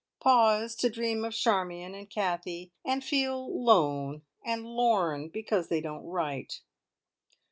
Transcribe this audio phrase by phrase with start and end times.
[0.19, 6.03] Pause to dream of Charmion and Kathie, and feel lone and lorn because they don't
[6.07, 6.61] write.